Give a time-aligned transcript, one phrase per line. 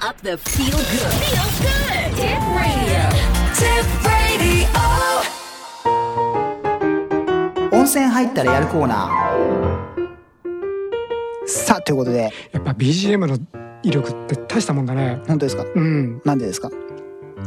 [0.00, 0.78] up the feel good.
[0.78, 1.10] Feel
[1.60, 2.16] good.
[2.16, 3.02] Tip radio.
[3.54, 4.12] Tip radio.
[7.72, 9.12] 温泉入ったらやるコーナー。
[11.46, 12.30] さあということで。
[12.52, 13.38] やっぱ BGM の
[13.82, 15.20] 威力って大したもんだね。
[15.26, 15.64] 本当ですか？
[15.74, 16.20] うん。
[16.24, 16.70] なんでですか？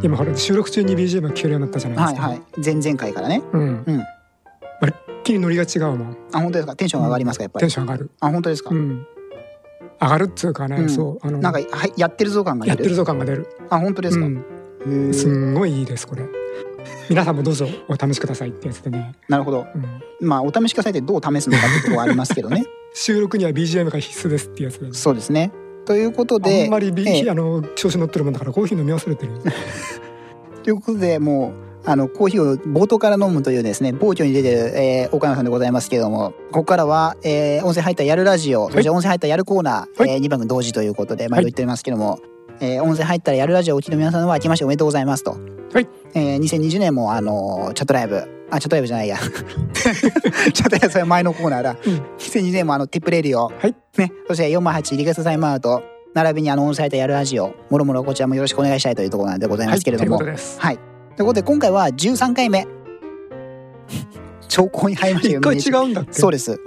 [0.04, 2.46] 今ほら収録中に BGM が聞けるようになったじゃないですかはいはい。
[2.64, 3.42] 前々回からね。
[3.54, 3.84] うん。
[3.88, 3.98] うん。
[4.82, 6.18] まるっきりノリが違うもん。
[6.34, 6.76] あ本当ですか？
[6.76, 7.44] テンションが上がりますか？
[7.44, 7.62] やっぱり。
[7.62, 8.12] テンション上がる。
[8.20, 8.70] あ本当ですか？
[8.72, 9.08] うん
[10.02, 10.90] 上がるっつうかね、うん。
[10.90, 12.78] そうあのなんかはいやってるぞ感が出る。
[12.78, 13.48] やってるぞ感が出る。
[13.70, 15.14] あ本当ですか、うん。
[15.14, 16.26] すんごいいいですこれ。
[17.10, 19.68] 皆さんもどうぞお試しくださいってやつでね、なるほど。
[20.22, 22.66] うん、まあお試しくださいってどう試すのかってところはありますけどね。
[22.94, 25.52] 収録には BGM が必須ですってやつでそうですね。
[25.86, 27.30] ということであんまり B、ええ。
[27.30, 29.34] あの調子乗ってるもんだからコーヒー飲み忘れてる。
[30.64, 40.10] ということでもうあのコーヒーを冒頭から飲むというですね暴挙に出てる、えー岡山さんでございますけれどもここからは、えー温泉入ったらやるラジオ、そして温泉入ったらやるコーナー、はい。
[40.10, 41.44] え2番同時ということで毎はい。
[41.44, 42.20] 度言っておりますけども、
[42.60, 45.38] えー温泉入ったらやるラジオをお聞きの皆さんは明けましておめでとうございますと、は
[45.82, 45.88] い。
[46.14, 48.28] えー2020年もあのーチャットライブ。
[48.52, 49.18] あチャットライブじゃないや。
[50.54, 51.94] チャットライブそれは前のコーナーだ、うん。
[52.20, 53.76] 2020年もあのティップレディオ、はい。
[53.98, 55.84] ね、そして408リクエストタイムアウト。
[56.14, 57.54] 並びにあの温泉入ったらやるラジオ。
[57.70, 60.80] もろもろこちらもよろしくお願いしたいというところなんでございますけれども、はい、はい。
[61.16, 62.68] ということで今回は13回目。
[64.48, 66.14] 兆候に入りました一よ回違うんだっけ？
[66.14, 66.60] そうです。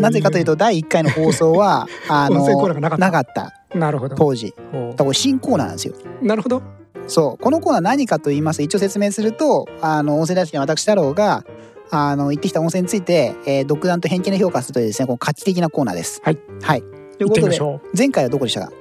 [0.00, 2.44] なぜかというと第1回の放送は あの
[2.80, 4.54] なかったなかったなるほど当時。
[4.74, 5.94] おだから新コーナーなんですよ。
[6.22, 6.62] なるほど
[7.06, 11.44] そうこのコーナー何かと言いますと一応説明するとあの温泉大好きな私太郎が
[11.90, 16.20] あの行ってきた温泉について、えー独断と偏見で評価するというですねこの画期的なコーナーです。
[16.22, 16.38] はい。
[16.60, 16.82] はい。
[16.82, 17.58] ということで
[17.96, 18.72] 前回はどこでしたか？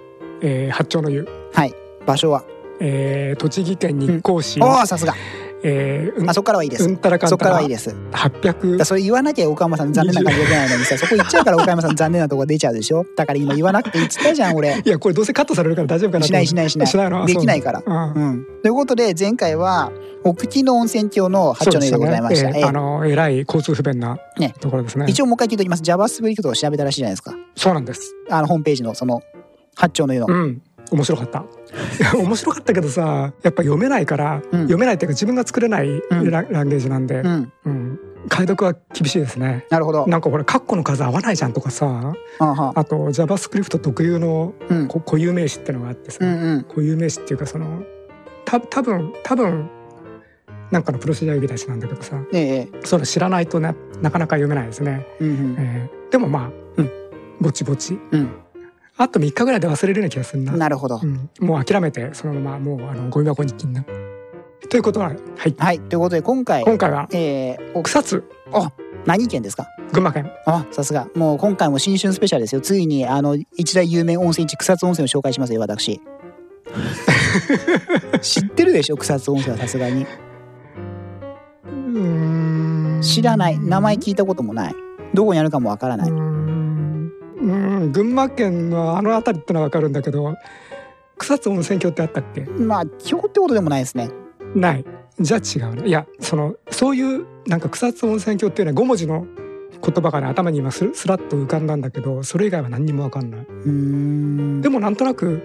[0.42, 1.74] えー、八丁の湯、はい。
[2.06, 2.44] 場所は？
[2.80, 5.14] えー、栃木県日光市、おおさすが。
[5.64, 6.84] えー、うんあそこからはいいです。
[6.86, 7.88] うんたらかそんたらこからはいいです。
[8.12, 13.06] だか800らそれ言わなきゃ岡山さん残念な感じが出ないのにさそこ言っちゃうから岡山さん残念なとこ出ちゃうでしょ？
[13.16, 16.88] だから今言わなくていいっつったじゃん俺 いやこれどうせカットされるから大丈夫かなとしないしないしない。
[16.88, 17.26] しないの？
[17.26, 17.82] できないから。
[17.84, 18.46] らうんうん。
[18.62, 19.92] ということで前回は
[20.24, 22.50] 奥木の温泉郷の八丁の湯でございました。
[22.52, 22.60] ね。
[22.60, 24.54] えーあのえらい交通不便なね。
[24.60, 25.06] ところですね。
[25.10, 25.82] 一応もう一回聞いておきます。
[25.82, 27.34] JavaScript を調べたらしいじゃないですか。
[27.56, 28.14] そうなんです。
[28.30, 29.22] あのホームページのその
[29.76, 30.28] 八丁の湯の。
[30.30, 30.62] うん
[30.92, 31.40] 面白かった。
[31.40, 31.44] い
[32.02, 34.62] や面白かったけどさやっぱ読めないから、うん。
[34.62, 36.02] 読めないっていうか自分が作れないん。
[36.30, 37.52] ラ,、ランゲージなんで、うん。
[37.66, 38.00] うん。
[38.30, 39.66] 解読は厳しいですね。
[39.70, 40.08] なるほど。
[40.08, 42.14] なんかこれカッコの数合わないじゃんとかさ。
[42.40, 42.74] あは。
[42.76, 44.88] あと JavaScript 特有のうん。
[44.88, 46.64] こ固有名詞ってのがあってさ、うんうん。
[46.64, 47.84] 固有名詞っていうかその
[48.46, 49.70] た多分多分
[50.72, 52.18] なんかのプロシージャー呼び出しなんだけどさ。
[52.34, 52.70] ええ。
[52.74, 55.56] えそれ知らないとななかなか読めないですね、うんうん。
[55.60, 56.90] えーでもまあ、うん。
[57.42, 58.00] ぼちぼち。
[58.12, 58.30] うん
[58.98, 60.54] あと3日ぐらいで忘れるような気がするな。
[60.54, 61.00] なるほど。
[61.02, 63.84] うん、もう諦めてそのままもうあのゴミ箱に金な。
[64.70, 65.56] ということははい。
[65.58, 65.80] はい。
[65.80, 68.24] ということで今回今回はえーお草津。
[69.06, 69.68] 何県ですか？
[69.94, 70.32] 群馬県。
[70.46, 71.08] あさすが。
[71.16, 72.62] もう今回も新春スペシャルですよ。
[72.62, 76.02] ついにあの一大有名温泉地草津温泉を紹介しますよ私。
[78.22, 78.98] 知ってるでしょ？
[78.98, 80.06] 草津温泉はさすがに。
[83.02, 83.60] 知らない。
[83.60, 84.76] 名前聞いたこともない。
[85.14, 86.12] どこにあるかもわからない
[87.48, 90.36] うーんうん群馬県のあの辺りってのは分かるんだけど
[91.18, 92.42] 草津温泉郷ってあったっけ？
[92.42, 94.10] まあ今日ってことでもないですね。
[94.54, 94.86] ない。
[95.20, 95.88] じゃあ違うね。
[95.88, 99.26] いやそのそういうなんか草津温泉郷っていうのは5文字の
[99.84, 104.62] 言葉がね頭に今ススラッと浮かんだんだけどそれ以外は何にも分かんない。
[104.62, 105.42] でもなんとなく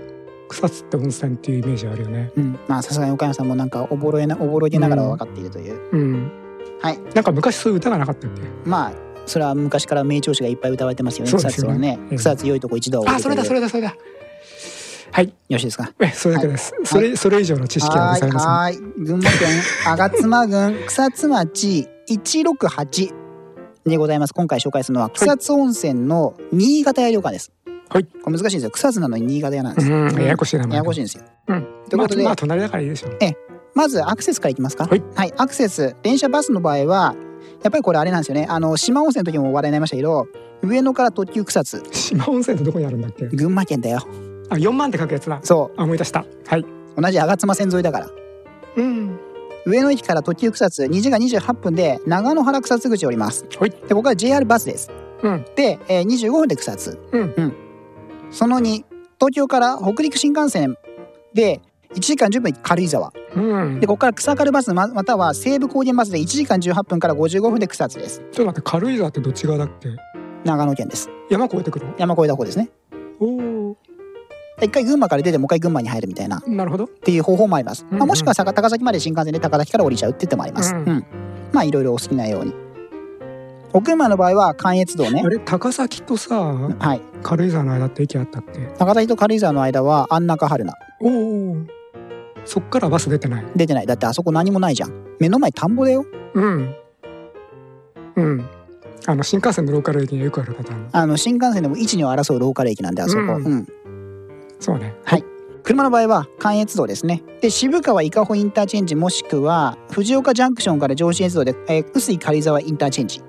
[0.48, 2.32] 草津って温泉っていうイメージあるよね。
[2.36, 2.58] うん。
[2.68, 6.30] まあさすがに岡山さんもなんかおぼろげなおぼろげながら分かっているという、うん。
[6.82, 6.98] はい。
[7.14, 8.42] なんか昔そういう歌がなかったっけ？
[8.68, 8.92] まあ
[9.26, 11.32] それは昔から名調子がいっぱい歌われてますよね。
[11.32, 11.38] ね。
[11.38, 11.98] 草津はね。
[12.10, 13.94] ええ草津良いとこ一度あそれだそれだそれだ。
[15.12, 15.26] はい。
[15.26, 15.92] よろしいですか？
[16.00, 18.72] えそれだけです、それそれ以上の知識はございませんはー
[19.02, 19.04] い。
[19.04, 19.48] 群馬県
[19.84, 23.12] 吾妻郡 草津町168
[23.84, 24.32] でございます。
[24.34, 27.52] 今回紹介するのは草津温泉の新潟屋旅館です。
[27.90, 28.04] はい。
[28.04, 28.70] これ難しいんですよ。
[28.70, 31.24] 草津なのに新潟屋なんです、うんややこしいなややこしいんですよ。
[31.48, 31.62] うん。
[31.90, 33.18] ということでまあ、まあ隣だからいいでしょう。
[33.74, 34.86] まずアクセスからいきますか？
[34.86, 34.94] は
[35.24, 37.14] い、アクセス電車バスの場合は
[37.62, 38.46] やっぱりこれあれなんですよね。
[38.48, 40.26] あの島温泉の時も話題になりましたけど
[40.62, 41.82] 上野から特急草津。
[41.92, 43.26] 島温泉ってどこにあるんだっけ？
[43.26, 44.00] 群馬県だよ。
[44.50, 45.40] あ4万って書くやつだ。
[45.42, 46.24] そあ思い出した。
[46.46, 46.60] はい。
[46.60, 46.66] う
[47.00, 48.08] 同じ吾妻線沿いだから。
[48.76, 49.18] うん。
[49.64, 53.46] 上野駅から特急草津2時間28分で長野原草津口を降ります。
[53.58, 53.70] はい。
[53.70, 54.90] でここは JR バスです。
[55.22, 55.44] うん。
[55.56, 56.98] で、えー25分で草津。
[57.12, 57.52] うん。
[58.30, 58.84] その2
[59.18, 60.76] 東京から北陸新幹線
[61.32, 61.60] で
[61.94, 63.12] 1時間10分軽井沢。
[63.36, 63.80] うん。
[63.80, 68.18] でここから草軽バスままたは西武高原バスで1時間18分から55分で草津です。
[68.18, 69.88] ちょっと待って軽井沢ってどっち側だっけ？
[70.44, 71.10] 長野県です。
[71.30, 71.86] 山越えてくる？
[71.98, 72.70] 山越えた方ですね。
[73.20, 73.76] おお
[74.60, 76.38] 一回群馬から出てもう一回群馬に入るみたいな。
[76.38, 76.86] っなるほど。
[76.86, 77.98] ていう方法もあります、うんうん。
[77.98, 80.84] まあ、もしくは高高崎まで新幹線で高崎から降りちゃうって言ってもあります、ううん。
[80.84, 81.06] ん。
[81.52, 82.54] まあいろいろお好きなように。
[83.72, 85.22] 奥山の場合は関越道ね。
[85.24, 85.28] あ。
[85.28, 87.00] れ高崎とさはい。
[87.22, 88.60] 軽井沢の間って駅あったっけ？
[88.78, 90.74] 高崎と軽井沢の間は安中春菜。
[91.00, 91.56] おお
[92.44, 93.86] そっからバス出てない出てない。
[93.86, 95.16] だってあそこ何もないじゃん。
[95.20, 96.04] 目の前田んぼだよ。
[96.34, 96.74] うん
[98.16, 98.44] うん
[99.06, 103.22] あの新幹線のローカル駅にはよくあるパターンあの、新幹線でも1、2を争うローカル駅なんで、あそこ。
[103.22, 103.68] ううんん。
[104.60, 105.24] そうねはい
[105.64, 107.22] 車の場合は関越道ですね。
[107.40, 113.22] で、渋川伊香保インターチェンジもしくは、藤岡ジャンクションから上信越道で、えー、臼井軽井沢インターチェンジ。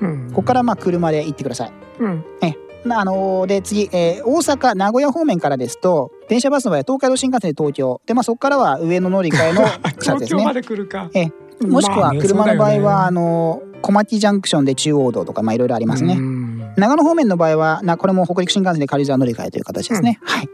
[0.00, 1.72] うんここからまあ車で行ってください。
[2.00, 2.48] うんま
[2.96, 8.00] ああのーで、次、えー大阪、名古屋方面からですと、電車バスの場合は東海道新幹線で東京。
[8.06, 9.62] で、まあそこからは上野乗り換えの
[9.98, 10.60] 草津です東京まね。
[10.60, 11.28] で来るかえ
[11.66, 16.14] もしくは車の場合は、そうだよねあのー小牧ジャンクションで中央道とか、まあいろいろありますね。
[16.14, 20.18] うん長野方面の場合は、な、これも北陸新幹線で軽井沢乗り換えという形ですね。
[20.22, 20.48] はい。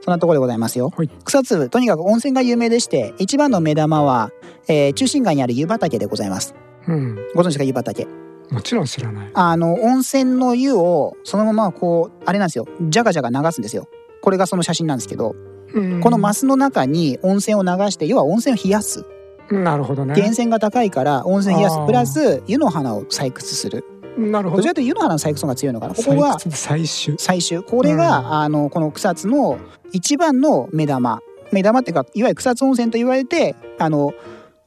[0.00, 0.90] そんなところでございますよ。
[0.94, 4.30] はい草津、とにかく温泉が有名でして、一番の目玉は、
[4.68, 6.54] えー中心街にある湯畑でございます。
[6.88, 8.06] うんご存知か、湯畑。
[8.50, 12.66] もちろん知らないあの、温泉の湯を、そのままこう、あれなんですよ。
[12.82, 13.88] じゃがじゃが流すんですよ。
[14.22, 15.34] これがその写真なんですけど、
[15.74, 19.04] うんこのマスの中に温泉を流して、要は温泉を冷やす。
[19.50, 23.84] なるほどね源泉が高いから温泉冷やすプラス、湯の花を採掘する。
[24.16, 25.94] なるほどどちらかというと湯の花の採掘が強いのかな。
[25.94, 29.58] ここは、採掘採集最終これが、うんあのこの草津の
[29.92, 31.20] 一番の目玉
[31.52, 34.12] 目玉っていうかいわゆる草津温泉と言われてあの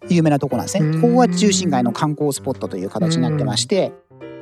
[0.10, 0.92] 有名なとこなんですうん。
[0.92, 3.92] ねここが中心街の観光スポットという形になってまして。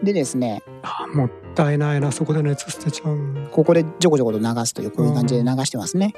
[0.03, 3.47] でですねあもったいないなそこで熱捨てちゃう。
[3.51, 6.13] ここでジョコジョコと流すというこういう感じで流してますね、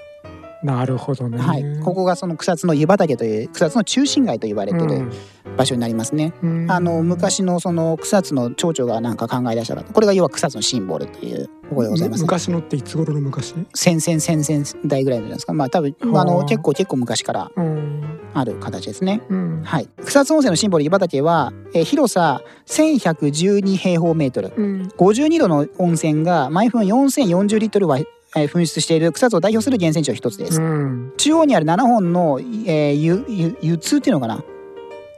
[0.63, 1.37] なるほどね。
[1.37, 1.79] はい。
[1.83, 5.11] ここがその草津の湯畑という草津の中心街と言われてる
[5.57, 6.71] 場所になりますね、うん。
[6.71, 13.53] あの昔のその草津の町長がなんか考え出したらこれが要は草津のシンボルというところでございます、ね、昔のっていつ頃の昔？
[13.73, 15.53] 先々先々代ぐらいじゃないですか。
[15.53, 18.03] まあ多分あの結構結構昔からうん。
[18.33, 19.21] ある形ですね。
[19.29, 19.63] うん。
[19.63, 19.89] はい。
[20.05, 24.53] 草津温泉のシンボル湯畑は、えー広さ1112平方メートル。
[24.55, 24.87] うん。
[24.97, 27.97] 52度の温泉が毎分4040リットルは、
[28.39, 30.61] えー噴出している草津を代表する源泉地の一つです。
[30.61, 34.43] うん中央にある7本の、えー、湯、湯、湯通っていうのかな？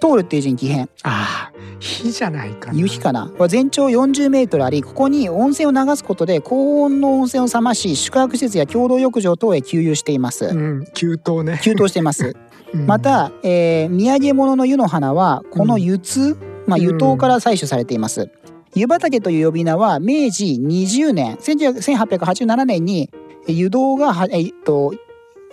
[0.02, 0.90] 通るっていう字に奇変。
[1.04, 3.32] ああ火じゃないかなかな？
[3.48, 10.46] 全長40メートルあり、ここに温泉を流すことで高温の温泉を冷まし、宿泊施設や共同浴場等へ給油しています。
[10.46, 12.34] うん給湯ね給湯しています。
[12.74, 16.38] うんまた、えー、土産物の湯の花はこの湯津、
[16.68, 18.30] まあ、湯湯から採取されています。
[18.76, 23.10] 湯畑という呼び名は明治20年1887年に
[23.48, 24.94] 湯道がは、えっと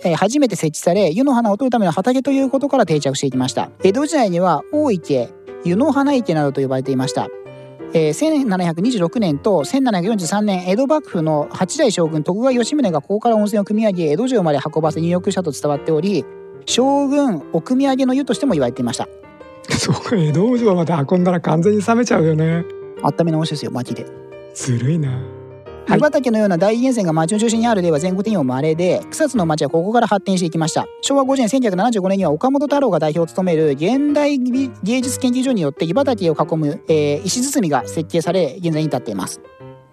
[0.03, 3.71] え初めて設置され湯の花を取るための畑ということから定着していきました。
[3.83, 5.29] 江戸時代には大池
[5.63, 7.27] 湯の花池などと呼ばれていました、
[7.93, 16.25] えー1726年と1743年江戸幕府の八代将軍徳川吉宗がここから温泉を汲み上げ江戸城まで運ばせ入浴したと伝わっており
[16.65, 19.07] 将軍お汲み上げの湯としても言われていました。
[19.77, 22.65] そう江戸城まで運んだら完全に冷めちゃうよね。
[23.03, 24.05] 温め直しですよ薪で。
[24.53, 25.09] ずるいな。
[25.09, 25.97] はい。
[25.97, 30.85] 湯畑のような大源泉が町の中心にある例は全国的にも稀で草津の町はここから発展していきました。
[31.01, 39.41] 昭和50年1975年には岡本太郎が代表を務める現代美芸術研究所によって湯畑を囲む、えー石包みが設計され現在に至っています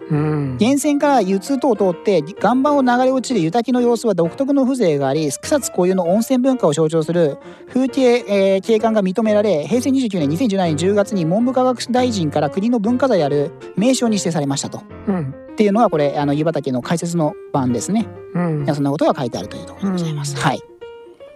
[0.09, 7.37] うん源泉から湯通等を通って岩盤を流れ落ちる湯滝の様子は独特の風情があり草津固有の温泉文化を象徴する
[7.67, 14.81] 風景、えー景観が認められ平成29年2017年10月に文部科学大臣から国の文化財である名称に指定されましたと。
[15.07, 18.07] うんっていうのがこれあの湯畑の解説の版ですね。
[18.33, 20.35] うんそんなことが書いてあるというところでございます。
[20.35, 20.61] はい。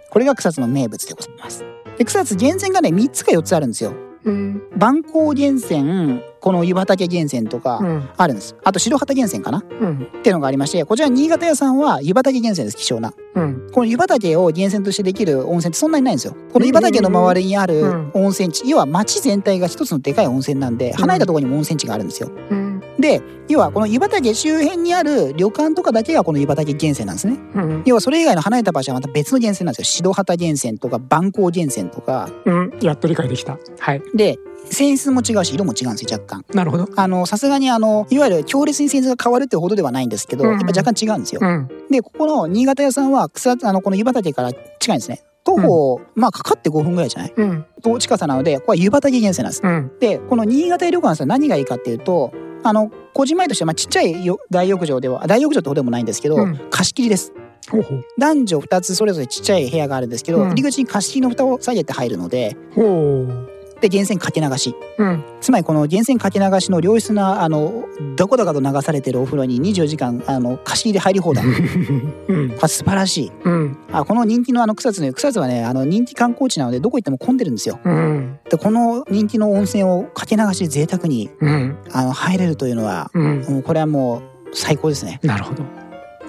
[0.10, 1.64] これが草津の名物でございます。
[1.98, 3.94] で草津源泉がね3つか4つあるんですよ。
[4.26, 8.56] うん万光源泉この湯畑源泉とかうんあるんです。
[8.64, 13.14] あと白畑源泉かなうんっていうのがありましてこちら新潟屋さんは湯畑源泉です希少な。
[13.36, 16.36] うんこの湯畑を源泉としてできる温泉ってそんなにないんですよ。
[16.52, 22.30] この湯畑の周りにあるうん温泉地要は町全体が一つのでかい温泉なんで離れたところにも温泉地があるんですよ。
[22.52, 22.70] うん
[23.00, 27.38] で要はこの湯畑周辺にある旅館とかだけがこの湯畑源泉なんですね。
[27.56, 29.86] うん要はそれ以外の離れた場所はまた別の源泉なんですよ。
[29.86, 32.30] 白畑源泉とか万光源泉とか。
[32.46, 34.38] うんやっと理解できたはいで、
[34.70, 36.46] 泉質も違うし、色も違うんですよ、若干。
[36.54, 36.88] なるほど。
[36.96, 40.52] あの、さすがにあの、いわゆる強烈に泉質が変わるってほどではないんですけど、うん。
[40.52, 41.42] やっぱ若干違うんですよ。
[41.44, 41.68] うん。
[41.90, 45.22] で、ここの新潟屋さんは草、あの、この湯畑から近いんですね。
[45.44, 47.34] 徒歩、まあかかって5分ぐらいじゃない？
[47.36, 47.66] うん。
[47.82, 49.62] と近さなので、ここは湯畑源泉なんです。
[49.64, 50.00] うん。
[50.00, 52.32] で、この新潟屋旅館さん何がいいかっていうと、
[52.64, 56.60] あの、個人前としては、まあちっちゃいよ大浴場では、大浴場ってほどでもないんですけど、うん。
[56.70, 57.34] 貸し切りです。
[57.72, 58.04] ほうほう。
[58.20, 60.50] 男女2つそれぞれちっちゃい部屋があるんですけど、うん。
[60.50, 63.50] 入り口に貸し切りの蓋を下げて入るのでほう
[63.82, 64.76] で源泉かけ流し。
[64.98, 65.24] うん。
[65.42, 71.46] つまりこの源泉かけ流しの良質なあのどこどかと流されてるお風呂に24時間あの貸し切り入り放題。
[71.46, 71.52] こ
[72.30, 72.48] うん。
[72.50, 73.32] れ素晴らしい。
[73.44, 73.78] うん。
[73.92, 77.80] あこの人気のあの草津の草津はねあの人気観光地なのでどこ行っても混んでるんですよ。
[77.84, 78.40] うん。
[78.50, 81.78] でこの人気の温泉をかけ流しで贅沢にうん。
[81.92, 83.64] あの入れるというのはうん。
[83.64, 84.22] これはもう
[84.54, 85.20] 最高ですね。
[85.24, 85.64] なるほど。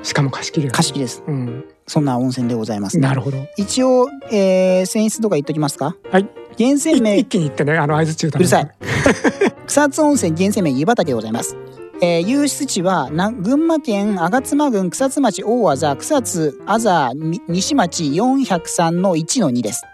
[0.02, 1.22] しかも貸し切り貸し切りです。
[1.26, 1.64] うん。
[1.86, 3.36] そんな温泉でございます、なるほど。
[3.56, 5.96] 一応、えー、泉質とか言っときますか？
[6.10, 6.28] はい
[6.60, 8.70] 源泉い名一気に言ってねあの合図中うるさい
[9.66, 11.56] 草津温泉源泉名湯畑でございます。
[12.02, 19.84] えー、湧出地はな群馬県吾妻郡草津町大字草津あざみ西町403の1の2です。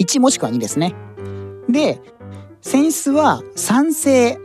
[0.00, 0.94] 1もしくは2ですね。
[1.68, 2.00] で、
[2.62, 4.38] 泉質は酸性、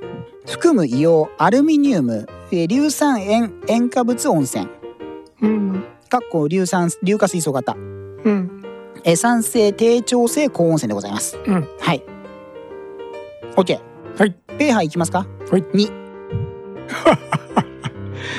[0.46, 4.68] 含む硫黄、アルミニウム、えー硫酸塩、塩化物温泉。
[5.42, 7.76] うんかっこ硫酸、硫化水素型。
[8.26, 8.57] うん
[9.08, 11.38] えー酸性低調性高温泉でございます。
[11.48, 12.04] うんはい。
[13.56, 13.80] OK。
[14.18, 14.32] はい。
[14.58, 15.26] ペーハーいきますか？
[15.50, 16.08] はい2。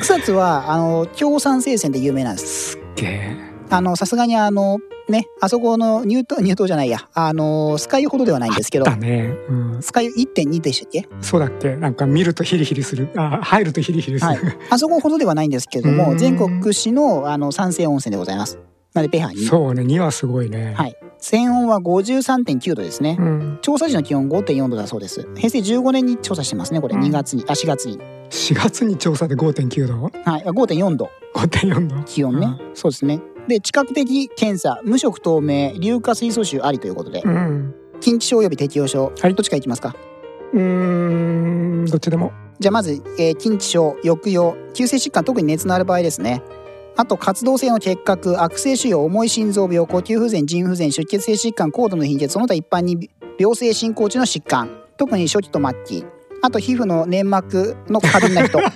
[0.03, 2.71] 草津は、あの、強酸性泉で有名なんです。
[2.73, 3.37] すっげえ
[3.71, 7.09] あの、さすがにあの、ね、あそこの入湯、入湯じゃないや。
[7.15, 11.09] あの、スカイほどではないんですけどだ、ねうんスカイ1.2でしたっけ？
[11.21, 11.77] そうだっけ？
[11.77, 18.59] なんか見るとヒリヒリするあ入るとヒリヒリする、はいあそこほどではないんですけれども、 全国屈指の、あの、酸性温泉でございます。
[19.00, 19.47] なので、ペーハー2。
[19.49, 23.17] そうね2はすごいねはい泉温は53.9度ですね。
[23.19, 25.28] うん、調査時の気温5.4度だそうです。
[25.35, 26.95] 平成15年に調査してますね、これ。
[26.95, 27.99] うん2月に、あ、4月に。
[28.31, 30.02] 4月に調査で5.9度？
[30.02, 30.12] はい、
[30.47, 32.57] あ5.4度、5.4度気温ね。
[32.75, 33.21] そうですね。
[33.49, 39.97] で、知覚的検査、無色透明、硫化水素臭ありということで、うん禁止症及び適応症、はいどっちからいきますか？
[40.52, 46.43] うーんどっちでもじゃあまず、えー禁止症、抑揚、急性疾患、特に熱のある場合ですね。
[47.00, 56.05] あと、活動性の結核、悪性腫瘍、重い心臓病、呼吸不全、腎不全、出血性疾患、高度の貧血、その他一般に病性進行中の疾患、特に初期と末期。
[56.43, 58.59] あと、皮膚の粘膜の過敏な人。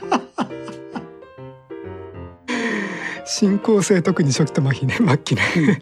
[3.27, 5.81] 進行性特に初期と麻痺ね末期ね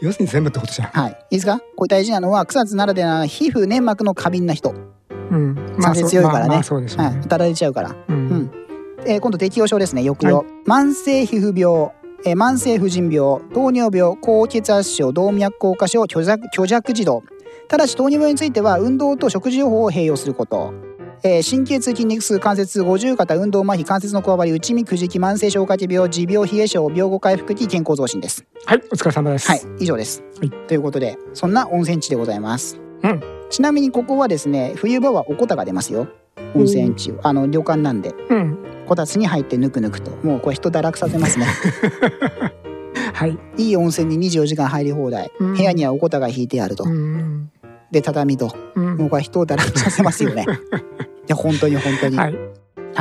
[0.00, 1.10] 要するに全部ってことじゃんはい。
[1.30, 1.60] いいですか？
[1.76, 4.72] これ大事なのは、草津ならではの皮膚粘膜の過敏な人。
[5.30, 7.14] うん酸性強いからねまあまあそうですよはい。
[7.14, 7.94] ね当たられちゃうから。
[8.08, 8.50] うんうん
[9.06, 10.02] えー今度適応症ですね。
[10.02, 11.92] 抑揚、慢性皮膚病、
[12.24, 13.40] えー慢性婦人病。
[13.52, 14.16] 糖尿病。
[14.20, 15.12] 高血圧症。
[15.12, 16.02] 動脈硬化症。
[16.08, 17.22] 虚弱虚弱児童
[17.68, 20.72] ただし糖尿病については運動と食事療法を併用すること、
[21.22, 22.82] えー神経痛筋肉痛関節痛。
[22.84, 23.36] 五十肩。
[23.36, 24.52] 運動麻痺関節のこわばり。
[24.52, 25.18] 内身くじき。
[25.18, 26.08] 慢性消化器病。
[26.10, 26.84] 持病冷え症。
[26.88, 28.44] 病後回復期健康増進です。
[28.64, 28.82] はい。
[28.90, 29.48] お疲れ様です。
[29.48, 29.60] はい。
[29.80, 30.50] 以上です、はい。
[30.50, 33.20] ということでそんな温泉地でございます、うん。
[33.50, 36.06] ちなみにここはですね冬場はおこたが出ますよ。
[36.54, 38.14] 温泉地あの旅館なんで。
[38.30, 40.10] うんこたつに入ってぬくぬくと。
[40.26, 41.46] もうこれ人堕落させますね。
[43.12, 43.38] はい。
[43.56, 45.54] いい温泉に24時間入り放題、うん。
[45.54, 47.50] 部屋にはおこたが引いてあると、うん。
[47.90, 48.54] で畳と。
[48.74, 48.96] うん。
[48.96, 50.46] もうこれ人を堕落させますよね。
[51.26, 52.16] いや本当に本当に。
[52.16, 52.34] は、はい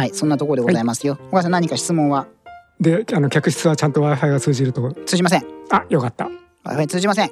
[0.07, 2.27] いそんなところでございますよ、お母さん何か質問は？
[2.79, 5.45] であの客室はちゃんと w i f i が通じると通じません。
[5.69, 6.29] あよかった。
[6.65, 7.31] Wi-Fi 通じません。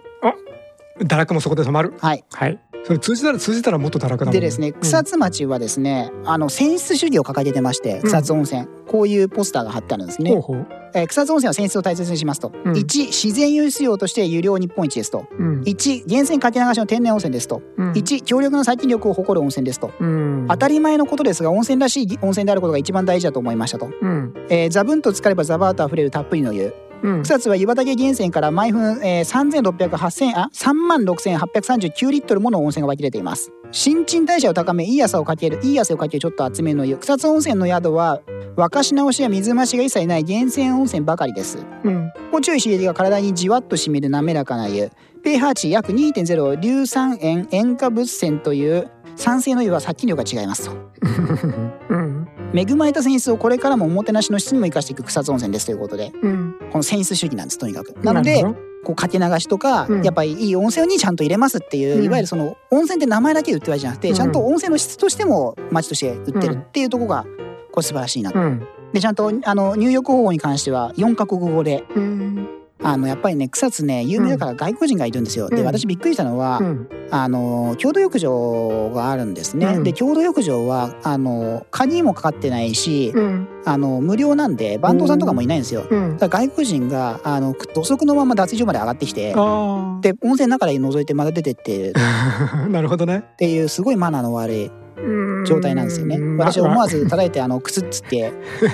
[1.00, 1.94] 堕落もそこで止まる。
[2.00, 2.24] はい。
[2.32, 10.32] はいそれ通じたら通じたらもっと堕落だもんでですね草津町はですね、あの泉質主義を掲げてまして草津温泉、こういうポスターが貼ってあるんですね。
[10.32, 10.68] ほう、ほう。
[10.94, 12.74] えー草津温泉は泉質を大切にしますと、うん。
[12.74, 15.26] 1自然湧出量として有料日本一ですと。
[15.38, 15.62] うん。
[15.62, 17.62] 1源泉かけ流しの天然温泉ですと。
[17.78, 17.92] うん。
[17.92, 19.92] 1強力な殺菌力を誇る温泉ですと。
[20.00, 20.48] うん。
[20.50, 24.34] 当たり前のことですが温泉らしい温泉であることが一番大事だと思いましたと、うん。
[24.50, 27.24] えー、ザブンと浸かればザバーと溢れるたっぷりの湯うん。
[27.24, 29.96] 草津は湯畑源泉から毎分、えー、3600
[30.36, 33.52] あ3万6839リットルもの温泉が湧き出ています。
[33.72, 38.22] 新陳代謝を高めいい朝をかけるいい汗をかけるちょっと厚めの湯草津温泉の宿は
[38.58, 41.60] 沸かし直しや水増しが一切ない源泉温泉ばかりです。
[41.84, 42.12] うん。
[42.32, 44.92] 心地よい刺激が体にじわっと染みる滑らかな湯。
[45.24, 50.76] pH 値約2.0硫酸塩塩化物泉という酸性の湯は殺菌量が違いますと。
[51.90, 52.11] うん
[52.54, 56.56] 恵まれた泉質をこれからもおもてなしの質にも生かしていく草津温泉ですということでうん。
[56.72, 58.44] この泉質主義なんですとにかくなので
[58.84, 60.04] こうかけ流しとか、うん。
[60.04, 62.04] やっぱりいい温泉にちゃんと入れますっていう、うん。
[62.04, 64.16] いわゆるその温泉って名前だけで売ってるわけじゃなくて、うん。
[64.16, 67.26] ちゃんと温泉の質としても町として売ってるっていうところが
[67.72, 68.68] これ素晴らしいなと、うん。
[68.94, 72.21] でちゃんとあの入浴方法に関しては4カ国語でうん
[72.84, 75.66] あのやっぱりね草津ね有名だから外国人がいるんですよ、でうん。
[75.66, 76.90] 私びっくりしたのは、うん。
[77.14, 79.84] あの郷土浴場があるんですね、うん。
[79.84, 83.48] で郷土浴場はあの鍵もかかってないし、うん。
[83.66, 86.18] あの無料なんで番頭さんとかもいないんですよ、うん。
[86.18, 91.94] だから外国人があの土足のまま脱衣所まで上がってきてあで温泉の中で覗いてまた出てって
[92.70, 93.24] なるほどね。
[93.38, 94.72] ていうすごいマナーの悪い
[95.46, 96.18] 状態なんですよね。
[96.18, 96.38] うん。
[96.38, 98.32] 私は思わずず叩いてあの靴っつって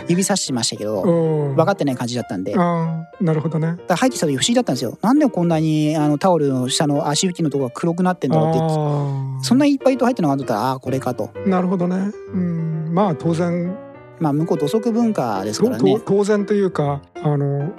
[0.07, 2.53] 指さしましたけど分かってない感じだったんで。
[2.55, 3.77] なるほどね。
[3.87, 4.97] ら入ってきた時不思議だったんですよ。
[5.01, 11.31] なんでこんなにあのタオルの下の足拭きのところが黒くなってんだろうってあそんないっぱい糸入ってるのがあったらああこれかと。
[11.45, 12.11] なるほどね。
[12.33, 12.89] うん。
[12.93, 13.75] まあ当然。
[14.19, 15.99] まあ向こう土足文化ですからとね。
[15.99, 17.71] と当然というかあの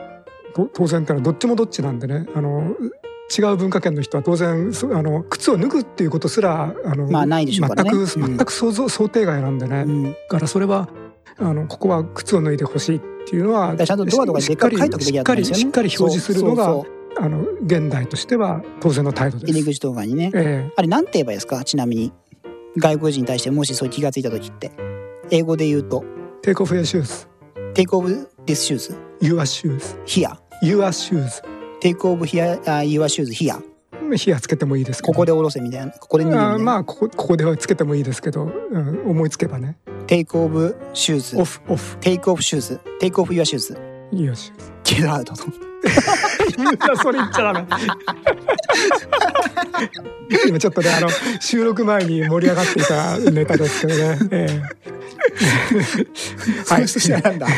[0.54, 2.26] と当然ってのはどっちもどっちなんでね。
[2.34, 2.76] あの
[3.36, 7.90] 違う文化圏の人は当然そあの靴を脱ぐっていうことすらあの、まあないでしょうからね。
[7.90, 8.36] 全くうん。
[8.36, 10.88] 全く想像、想定外なんでね、うん、だからそれは
[11.38, 16.82] あのここは靴を脱いでほしいっていうのはらちゃんとドアとかでしっかりしっかりしっかり表示するのが
[17.18, 19.52] あの現代としては当然の態度です。
[19.52, 20.30] 入り口とかにね。
[20.34, 21.62] えあれなんて言えばいいですか？
[21.64, 22.12] ちなみに
[22.76, 24.70] 外国人に対してもしそう気がついた時って。
[25.30, 26.04] 英語で言うと。
[26.46, 27.28] え、Take off your shoes,
[27.74, 28.06] Take off
[28.46, 30.30] this shoes your shoes, here
[30.62, 31.42] your shoes.
[31.80, 33.60] テイクオブヒア、あ、イワシューズヒア。
[34.16, 35.06] ヒアつけてもいいですけ。
[35.06, 35.92] ここで下ろせみたいな。
[35.92, 39.76] ここで、ね、あまあ、ここ、ここではつけてもいいですけど、うん、思いつけばね。
[40.06, 45.34] Take of shoes。Off、off。Take off shoes。Take off your shoes。Your shoes。Get out。
[46.96, 47.66] それ言っちゃダメ。
[50.46, 51.08] 今ちょっとねあの
[51.40, 54.18] 収録前に盛り上がっていたネタですけどね。
[54.30, 54.62] え
[56.64, 57.52] そういう人なんだこ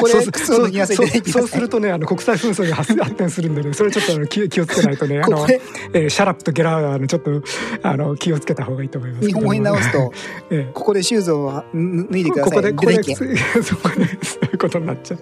[0.00, 5.46] こで靴を脱ぎ忘れてないそうそうそうするとねあの国際紛争に発発展するんでねそれちょっとあの気気をつけないとねあの
[5.92, 7.42] えー shut up と get out のちょっと
[7.82, 9.40] あの気をつけた方がいいと思いますけども。
[9.40, 10.12] 日本語に直すと
[10.50, 13.02] ええここでシューズをん脱いでくださいここでここで
[13.62, 15.18] そこでそういうことになっちゃう。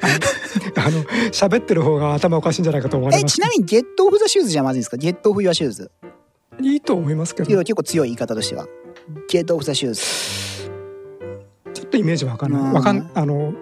[0.00, 0.06] あ
[0.80, 3.32] のあの喋ってる方が頭おかしいんじゃないかと思われます。
[3.32, 4.96] えちなみにゲットオフザシューズじゃまずいですか？
[4.96, 5.90] ゲットオフユアシューズ。
[6.60, 8.66] いいと思いますけど結構強い言い方としては
[9.28, 10.00] ゲットオフザシューズ。
[11.72, 12.70] ちょっとイメージわかんなうん。
[12.70, 13.54] いわかんあの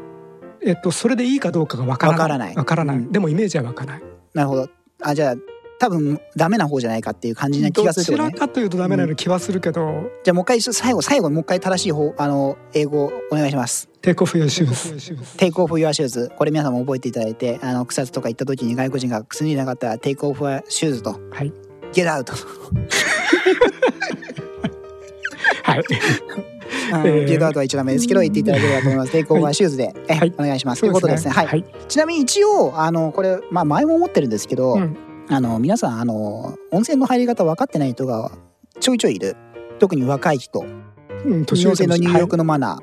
[0.61, 2.19] えっとそれでいいかどうかがわからない。
[2.19, 2.57] わからない。
[2.57, 3.13] わからない、うん。
[3.13, 4.03] でもイメージはわからない。
[4.35, 4.69] なるほど。
[5.03, 5.35] あじゃあ
[5.79, 13.89] 多分ダメな方じゃないかっていう感じな気どがするってことねちらかというとダメなような気はするけど、じゃあもう一回最後最後もう一回正しい方あの英語お願いします。
[14.01, 16.33] Take off your shoes。Take off your shoes。
[16.37, 21.21] これ皆さんも覚えていただいてあの草津とか行った時に外国人が靴脱いでなかったらテイクオフシューズと。
[21.31, 21.53] はい。
[21.93, 22.33] ゲットアウト
[25.63, 25.83] はい。
[26.91, 29.13] ーゲットアウトは一応ダメですけど言っていただければと思います。
[29.13, 29.95] Take off shoes で。
[30.09, 30.35] えはい。
[30.39, 30.81] お願いします。
[30.81, 31.33] ということでですね。
[31.33, 31.47] はい。
[31.47, 34.97] はい、ちなみに一応あのこれまあ前も思ってるんですけど、うん
[35.31, 38.33] あの皆さんあの温泉の入り方分かってない人が
[38.81, 39.37] ちょいちょいいる。
[39.79, 40.65] 特に若い人。
[41.25, 42.79] うん、年温泉の入浴の、のマナ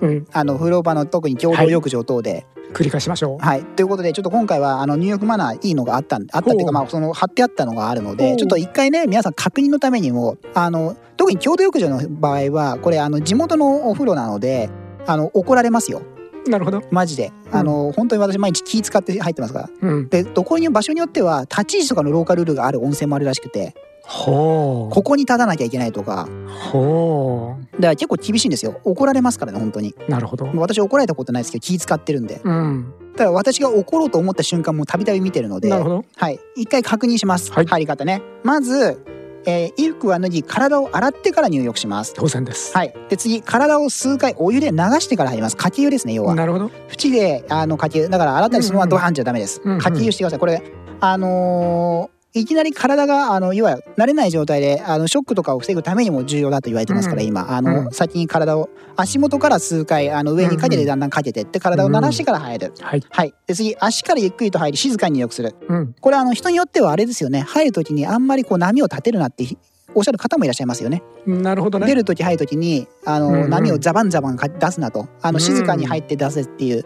[0.00, 3.44] ー、はいうん、あの風呂場の特に共同浴場等で、繰り返しましょう。
[3.44, 14.70] はい、ということでちょっと今回はあの入浴マナーいいのがあったんあったっていうかまあその貼ってあったのがあるのでちょっと一回ね皆さん確認のためにもあの特に共同浴場の場合はこれあの地元のお風呂なので
[15.06, 16.02] あの怒られますよ
[16.46, 17.32] なるほど、マジで。
[17.50, 19.70] あの、本当に私毎日気使って入ってますから。
[19.82, 23.74] うん、でどこに場所によっては立ち位置とかのローカルルールがある温泉もあるらしくて。
[24.02, 24.94] ほう。
[24.94, 26.28] ここに立たなきゃいけないとか。
[26.72, 28.80] ほだから結構厳しいんですよ。
[28.84, 29.94] 怒られますからね本当に。
[30.08, 30.50] うなるほど。
[30.54, 32.40] 私怒られたことないですけど気使ってるんで。
[32.44, 32.92] うん。
[33.16, 35.70] ただ私が怒ろうと思った瞬間もたびたび見てるので。
[35.70, 36.04] なるほど。
[36.16, 36.38] はい。
[36.56, 37.66] 一回確認します、はい。
[37.66, 38.22] 入り方ね。
[38.42, 39.02] まず、
[39.46, 42.14] えー衣服は脱ぎ体を洗ってから入浴します。
[42.14, 42.94] 当然です、はい。
[43.08, 45.56] で次体を数回お湯で流してから入ります。
[45.56, 46.34] かき湯ですね要は。
[46.34, 46.70] なるほど。
[46.88, 50.38] 縁であのかき湯だから洗ったりそのままドハンじゃダメです、うんうんかき湯してください。
[50.38, 50.62] これ
[51.00, 57.28] あのーいきなり体があの要は慣れない状態であのショックとかを防ぐためにも重要だと言われてますから、うん。
[57.28, 57.56] 今。
[57.56, 57.92] あの、うん。
[57.92, 63.02] 先に体を足元から数回あの上にかけてだんだんかけてって体を慣らしてから入る、はい。
[63.08, 63.34] はい。
[63.46, 65.54] で次足からゆっくりと入り静かに入浴する。
[65.68, 65.94] うん。
[66.00, 67.42] これあの人によってはあれですよね。
[67.42, 69.46] 入る時にあんまりこう波を立てるなって
[69.94, 71.04] おっしゃる方もいらっしゃいますよね。
[71.24, 71.86] なるほどね。
[71.86, 73.50] 出る時入る時にあの、うんうん。
[73.50, 75.06] 波をザバンザバンか出すなと。
[75.22, 76.82] あの静かに入って出せっていう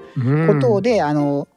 [0.46, 1.48] ことで、あの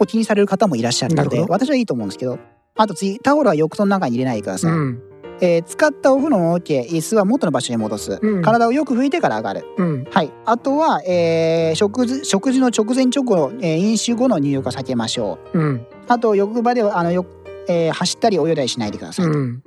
[0.00, 2.38] お気にされる方もいらっしゃるので私はいいと思うんですけど
[2.78, 4.68] あと次タオルは浴槽の中に入れないでくださ。
[4.68, 5.02] い、うん。
[5.40, 8.42] えー使ったお風呂の桶椅子は元の場所に戻す、うん。
[8.42, 9.64] 体をよく拭いてから上がる。
[9.76, 10.04] うん。
[10.10, 10.32] はい。
[10.46, 15.58] あとは、えー食事食事の直前直後、えー飲酒後の入浴は避けましょう。
[15.58, 15.86] うん。
[16.06, 17.26] あと浴場ではあのよ、
[17.68, 19.36] えー走ったり泳いだりしないでください、はい。
[19.36, 19.62] うん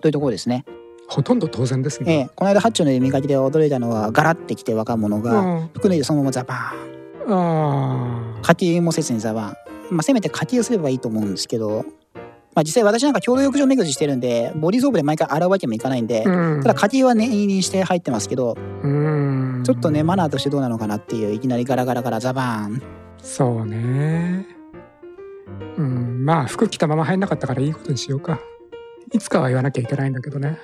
[0.00, 0.64] というところですね、
[1.08, 5.68] ほとんど当然ですえね、ーこの間八丁の見かけで驚いたのはガラってきて若者が、うん。
[5.74, 7.34] 服脱いでそのままザバーン。
[7.34, 9.56] あ課金もせずにザバーン
[9.90, 11.84] まあせめて課金をすればいいと思うんですけど
[12.54, 16.62] まあ実際私なんか共同浴場巡りしてるんでボディーソープで毎回洗うわけにもいかないんで、あうん。
[16.62, 19.62] ただ課金は念入りにして入ってますけどうん。
[19.64, 22.82] ちょっとねマナーとしてどうなのかなっていういきなりガラガラガラザバーン。
[23.22, 24.46] そうね。
[25.76, 26.24] うん。
[26.24, 28.40] まあ服着たまま入んなかったからいいことにしようか。
[29.12, 30.58] いつかは言わなきゃいけないんだけどね。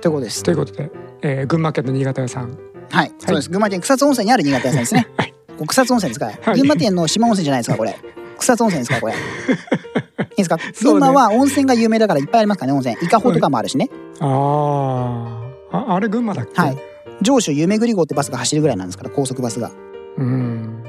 [0.00, 0.42] ということです。
[0.42, 0.90] ということで、
[1.22, 2.58] えー群馬県の新潟屋さん。
[2.90, 3.50] はい、そうです。
[3.50, 5.34] 群馬県草津温泉にある新潟屋さんですね、 はい。
[5.66, 6.60] 草津温泉ですから、はい。
[6.60, 7.96] 群馬県の島温泉じゃないですかこれ
[8.38, 10.58] 草津温泉ですかこれ いいですか？
[10.82, 12.96] 群馬は温泉が有名だからいっぱいありますからね温泉。
[13.02, 13.88] 伊香保とかもあるしね、
[14.20, 15.76] あー。
[15.76, 16.60] ああれ群馬だっけ？
[16.60, 16.78] はい。
[17.22, 19.70] 上州夢ぐり号ってバスが走るぐらいなんですから高速バスが。
[20.18, 20.84] うん。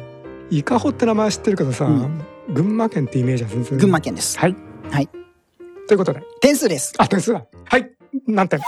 [0.50, 2.22] 伊香保って名前知ってるけどさ、うん。
[2.50, 3.78] 群馬県ってイメージは全然。
[3.78, 4.38] 群馬県です。
[4.40, 4.56] はい。
[5.88, 6.24] ということで。
[6.42, 6.94] 点数です。
[6.98, 7.46] あ点数だ。
[7.66, 7.92] はい。
[8.28, 8.60] 何点？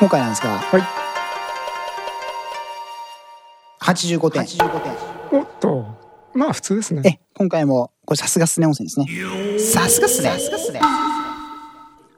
[0.00, 0.82] 今回なんですが、はい。
[3.82, 4.46] 85点。
[5.32, 5.86] おっと
[6.34, 9.58] まあ普通ですねえ、今回も、これさすがスネ温泉ですね。
[9.58, 10.22] さすがっす
[10.72, 10.80] ね。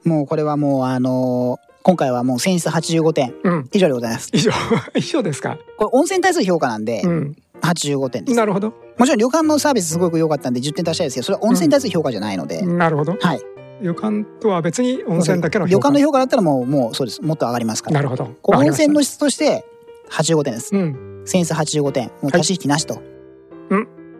[0.05, 4.31] もうこれはもうあのー今回はもう選出85点うん以上でございます。
[4.33, 4.51] 以上
[4.97, 5.59] 以上ですか？
[5.77, 8.37] これ温泉に対する評価なんで、うん85点です。
[8.37, 13.41] なるほどもちろん旅館のサービスすごく良かったんで10点足したいですけど、それは温泉に対する評価じゃないので、なるほどはい。
[13.83, 17.21] 旅館とは別に温泉だけの旅館の評価だったらもう、もうそうです。
[17.23, 17.95] もっと上がりますから。
[17.97, 19.65] なるほど温泉の質として
[20.11, 20.75] 85点です。
[20.75, 22.11] うん選出85点。
[22.23, 22.95] もう足し引きなしと。
[22.95, 23.14] うん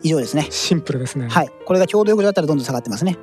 [0.05, 0.47] 以上ですね。
[0.51, 1.51] シンプルですねはい。
[1.65, 3.19] これが共同浴場だったらどんどん下がってますね。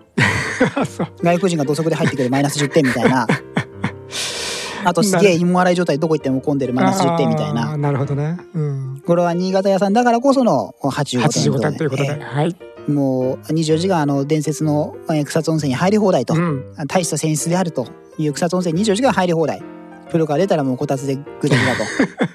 [1.24, 3.28] 外国人が土足で入ってくるマイナス10点みたいな。
[4.84, 7.78] あとすげえ芋洗い状態どこ行っても混んでるマイナス10点みたいな。
[7.78, 17.86] なるほどねうんこれは新潟屋さんだからこその85点85点ということでえはいえもう24時間あの伝説のえー草津温泉に入り放題と、うん大した泉質であると
[18.18, 19.62] いう草津温泉24時間入り放題。
[20.10, 21.76] プロから出たらもうこたつでぐだぐだ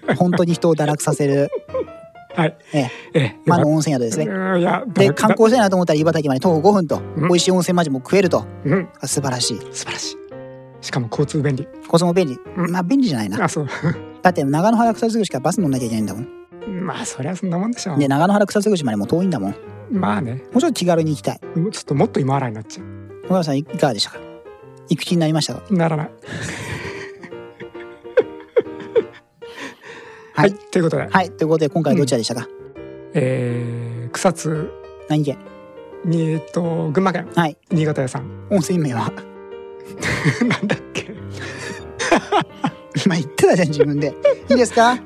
[0.06, 0.14] と。
[0.16, 1.50] 本当に人を堕落させる、
[2.36, 4.26] はいええええ魔の温泉宿ですね。
[4.26, 4.32] で、
[5.08, 8.44] だ観光したいなと思ったら茨城まで徒歩5分と、うん美味しい温泉マジも食えると。
[8.64, 9.58] うん素晴らしい。
[9.72, 10.16] 素晴らしい
[10.82, 12.38] しかも交通便利コスモ便利。
[12.56, 13.42] うんまあ便利じゃないな。
[13.44, 13.68] あそう
[14.22, 16.28] だって長野原草津口からバス乗んなきゃいけないんだもん。
[16.84, 19.50] まあそりゃそんなもんでしょうで、長野原草津口までもう遠いんだもん。
[19.50, 19.56] も
[19.92, 21.40] まあねうちょっと気軽に行きたい。
[21.40, 22.82] ちょっともっと芋洗いになっちゃ
[23.24, 24.18] 小川さんいかがでしたか？
[24.88, 26.10] 行く気になりましたならない
[30.36, 30.50] ははい。
[30.50, 31.08] いということで。
[31.10, 31.30] はい。
[31.30, 32.48] ということで今回はどちらでしたか、
[33.14, 34.70] えー草津。
[35.08, 35.38] 何県？
[36.04, 37.28] にえっと群馬県。
[37.34, 37.56] はい。
[37.70, 38.46] 新潟屋さん。
[38.50, 39.10] 温泉名は？
[40.46, 41.06] なんだっけ？
[43.04, 44.14] 今言ってたじゃん自分で。
[44.50, 44.98] いいですか？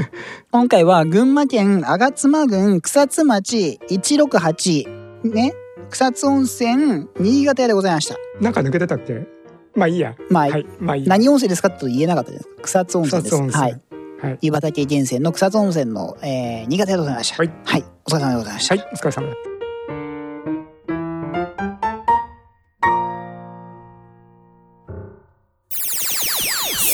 [0.52, 4.88] 今回は群馬県吾妻郡草津町168
[5.32, 5.52] ね？
[5.90, 8.16] 草津温泉新潟屋でございました。
[8.40, 9.26] なんか抜けてたっけ？
[9.74, 10.14] まあいいや。
[10.30, 10.66] まあ、はい。
[10.80, 11.08] まあいいや。
[11.10, 12.48] 何温泉ですかと言えなかったです。
[12.62, 13.34] 草津温泉です。
[13.34, 13.62] 草津温泉。
[13.62, 13.80] はい。
[14.20, 17.38] はい湯畑源泉の草津温泉の、えー、新潟屋でございました。
[17.38, 17.50] はい。
[17.64, 17.84] はい。
[18.04, 18.74] お疲れ様でございました。
[18.74, 19.48] はいお疲れ様です